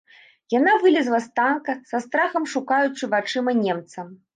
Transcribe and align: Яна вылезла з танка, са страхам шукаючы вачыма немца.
Яна 0.53 0.73
вылезла 0.83 1.21
з 1.27 1.39
танка, 1.41 1.77
са 1.93 2.03
страхам 2.09 2.51
шукаючы 2.59 3.03
вачыма 3.17 3.61
немца. 3.67 4.13